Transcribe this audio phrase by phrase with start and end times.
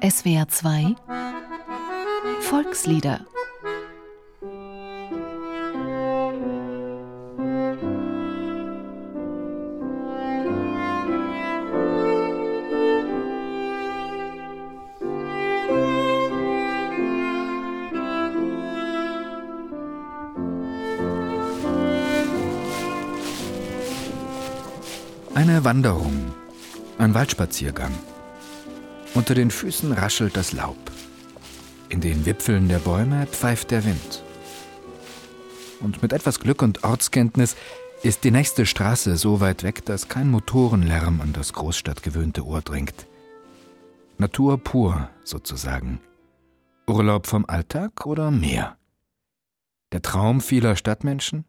[0.00, 0.94] SWR 2
[2.40, 3.26] Volkslieder
[25.34, 26.32] Eine Wanderung,
[26.98, 27.92] ein Waldspaziergang.
[29.18, 30.78] Unter den Füßen raschelt das Laub.
[31.88, 34.22] In den Wipfeln der Bäume pfeift der Wind.
[35.80, 37.56] Und mit etwas Glück und Ortskenntnis
[38.04, 43.08] ist die nächste Straße so weit weg, dass kein Motorenlärm an das großstadtgewöhnte Ohr dringt.
[44.18, 46.00] Natur pur, sozusagen.
[46.86, 48.78] Urlaub vom Alltag oder mehr?
[49.90, 51.44] Der Traum vieler Stadtmenschen?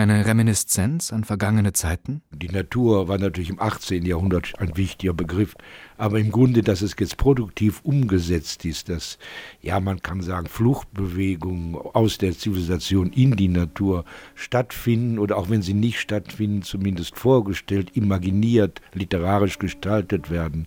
[0.00, 2.22] Eine Reminiszenz an vergangene Zeiten?
[2.32, 4.06] Die Natur war natürlich im 18.
[4.06, 5.54] Jahrhundert ein wichtiger Begriff,
[5.98, 9.18] aber im Grunde, dass es jetzt produktiv umgesetzt ist, dass,
[9.60, 15.60] ja, man kann sagen, Fluchtbewegungen aus der Zivilisation in die Natur stattfinden oder auch wenn
[15.60, 20.64] sie nicht stattfinden, zumindest vorgestellt, imaginiert, literarisch gestaltet werden,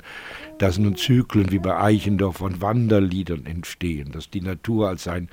[0.59, 5.27] dass nun Zyklen wie bei Eichendorff von Wanderliedern entstehen, dass die Natur als ein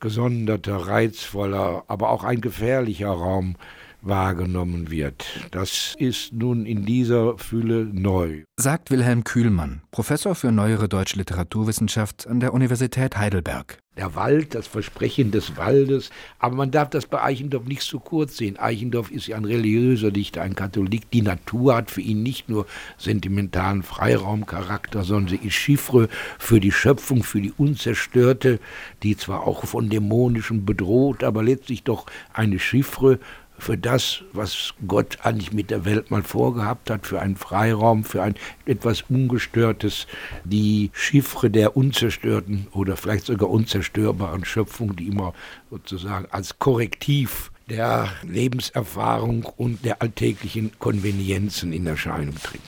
[0.00, 3.56] gesonderter, reizvoller, aber auch ein gefährlicher Raum
[4.02, 5.24] wahrgenommen wird.
[5.50, 8.44] Das ist nun in dieser Fülle neu.
[8.56, 13.78] Sagt Wilhelm Kühlmann, Professor für neuere deutsche Literaturwissenschaft an der Universität Heidelberg.
[14.00, 18.38] Der Wald, das Versprechen des Waldes, aber man darf das bei Eichendorff nicht zu kurz
[18.38, 18.58] sehen.
[18.58, 21.10] Eichendorff ist ja ein religiöser Dichter, ein Katholik.
[21.10, 22.64] Die Natur hat für ihn nicht nur
[22.96, 28.58] sentimentalen Freiraumcharakter, sondern sie ist Chiffre für die Schöpfung, für die Unzerstörte,
[29.02, 33.18] die zwar auch von Dämonischen bedroht, aber letztlich doch eine Chiffre
[33.60, 38.22] für das, was Gott eigentlich mit der Welt mal vorgehabt hat, für einen Freiraum, für
[38.22, 38.34] ein
[38.66, 40.06] etwas Ungestörtes,
[40.44, 45.34] die Chiffre der unzerstörten oder vielleicht sogar unzerstörbaren Schöpfung, die immer
[45.70, 52.60] sozusagen als Korrektiv der Lebenserfahrung und der alltäglichen Konvenienzen in Erscheinung tritt.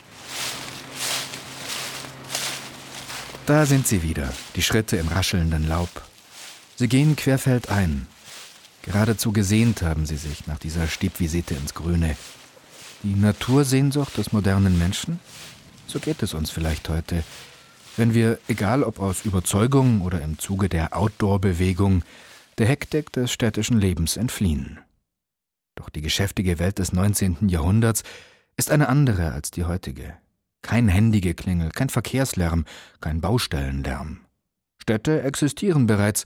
[3.46, 5.90] Da sind sie wieder, die Schritte im raschelnden Laub.
[6.76, 8.06] Sie gehen querfeldein,
[8.82, 12.16] Geradezu gesehnt haben sie sich nach dieser Stiebvisite ins Grüne.
[13.04, 15.20] Die Natursehnsucht des modernen Menschen?
[15.86, 17.22] So geht es uns vielleicht heute,
[17.96, 22.02] wenn wir, egal ob aus Überzeugung oder im Zuge der Outdoor-Bewegung,
[22.58, 24.80] der Hektik des städtischen Lebens entfliehen.
[25.74, 27.48] Doch die geschäftige Welt des 19.
[27.48, 28.02] Jahrhunderts
[28.56, 30.14] ist eine andere als die heutige.
[30.62, 32.64] Kein Handygeklingel, kein Verkehrslärm,
[33.00, 34.20] kein Baustellenlärm.
[34.78, 36.24] Städte existieren bereits,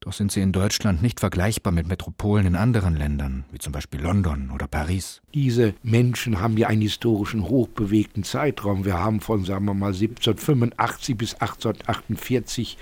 [0.00, 4.00] doch sind sie in Deutschland nicht vergleichbar mit Metropolen in anderen Ländern, wie zum Beispiel
[4.00, 5.22] London oder Paris.
[5.34, 8.84] Diese Menschen haben ja einen historischen hochbewegten Zeitraum.
[8.84, 12.78] Wir haben von, sagen wir mal, 1785 bis 1848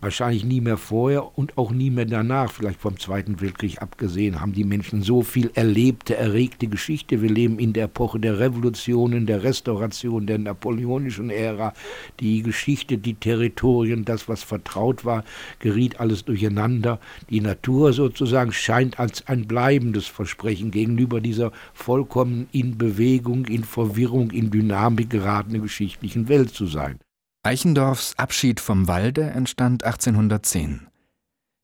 [0.00, 4.52] wahrscheinlich nie mehr vorher und auch nie mehr danach, vielleicht vom Zweiten Weltkrieg abgesehen, haben
[4.52, 7.22] die Menschen so viel erlebte, erregte Geschichte.
[7.22, 11.72] Wir leben in der Epoche der Revolutionen, der Restauration, der napoleonischen Ära.
[12.20, 15.24] Die Geschichte, die Territorien, das, was vertraut war,
[15.58, 17.00] geriet alles durcheinander.
[17.30, 24.30] Die Natur sozusagen scheint als ein bleibendes Versprechen gegenüber dieser vollkommen in Bewegung, in Verwirrung,
[24.30, 26.98] in Dynamik geratenen geschichtlichen Welt zu sein.
[27.46, 30.88] Eichendorffs Abschied vom Walde entstand 1810.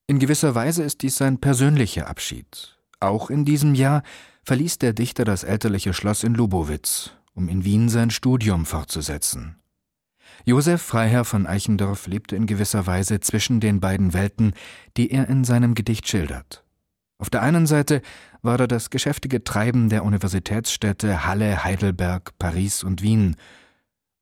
[0.07, 2.79] In gewisser Weise ist dies sein persönlicher Abschied.
[3.01, 4.05] Auch in diesem Jahr
[4.45, 9.57] verließ der Dichter das elterliche Schloss in Lubowitz, um in Wien sein Studium fortzusetzen.
[10.45, 14.53] Josef Freiherr von Eichendorff lebte in gewisser Weise zwischen den beiden Welten,
[14.97, 16.63] die er in seinem Gedicht schildert.
[17.19, 18.03] Auf der einen Seite
[18.41, 23.35] war da das geschäftige Treiben der Universitätsstädte Halle, Heidelberg, Paris und Wien,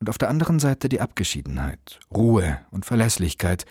[0.01, 3.67] und auf der anderen Seite die Abgeschiedenheit, Ruhe und Verlässlichkeit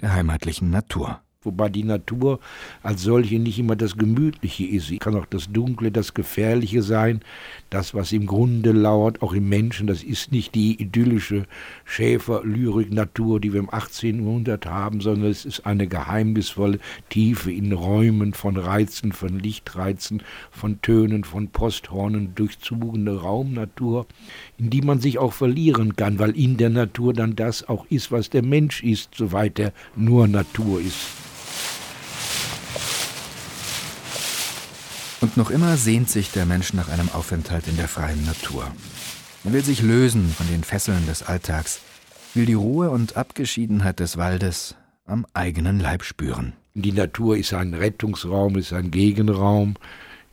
[0.00, 2.40] der heimatlichen Natur wobei die Natur
[2.82, 4.86] als solche nicht immer das Gemütliche ist.
[4.88, 7.20] Sie kann auch das Dunkle, das Gefährliche sein,
[7.70, 9.86] das, was im Grunde lauert, auch im Menschen.
[9.86, 11.46] Das ist nicht die idyllische
[11.84, 14.24] Schäfer-Lyrik-Natur, die wir im 18.
[14.24, 16.78] Jahrhundert haben, sondern es ist eine geheimnisvolle
[17.08, 24.06] Tiefe in Räumen von Reizen, von Lichtreizen, von Tönen, von Posthornen durchzogene Raumnatur,
[24.58, 28.12] in die man sich auch verlieren kann, weil in der Natur dann das auch ist,
[28.12, 31.31] was der Mensch ist, soweit er nur Natur ist.
[35.22, 38.66] Und noch immer sehnt sich der Mensch nach einem Aufenthalt in der freien Natur.
[39.44, 41.80] Er will sich lösen von den Fesseln des Alltags,
[42.34, 44.74] will die Ruhe und Abgeschiedenheit des Waldes
[45.06, 46.54] am eigenen Leib spüren.
[46.74, 49.76] Die Natur ist ein Rettungsraum, ist ein Gegenraum.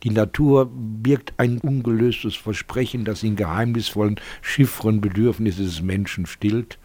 [0.02, 6.80] Die Natur birgt ein ungelöstes Versprechen, das in geheimnisvollen Chiffren Bedürfnisse des Menschen stillt.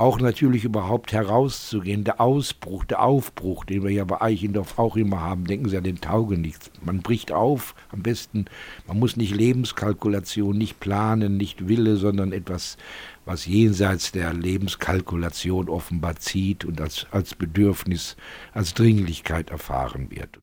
[0.00, 2.04] Auch natürlich überhaupt herauszugehen.
[2.04, 5.84] Der Ausbruch, der Aufbruch, den wir ja bei Eichendorff auch immer haben, denken Sie an
[5.84, 6.70] den Taugenichts.
[6.82, 8.46] Man bricht auf, am besten,
[8.86, 12.78] man muss nicht Lebenskalkulation, nicht planen, nicht Wille, sondern etwas,
[13.26, 18.16] was jenseits der Lebenskalkulation offenbar zieht und als, als Bedürfnis,
[18.54, 20.40] als Dringlichkeit erfahren wird.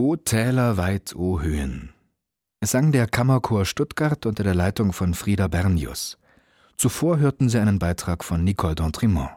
[0.00, 1.92] O Täler weit, o Höhen.
[2.60, 6.18] Es sang der Kammerchor Stuttgart unter der Leitung von Frieda Bernius.
[6.76, 9.30] Zuvor hörten Sie einen Beitrag von Nicole d'Entremont.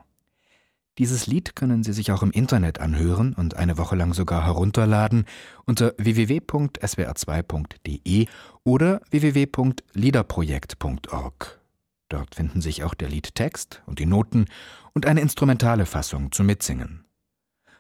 [1.00, 5.26] Dieses Lied können Sie sich auch im Internet anhören und eine Woche lang sogar herunterladen
[5.66, 8.28] unter www.swr2.de
[8.64, 11.60] oder www.liederprojekt.org.
[12.08, 14.46] Dort finden sich auch der Liedtext und die Noten
[14.94, 17.04] und eine instrumentale Fassung zum Mitsingen.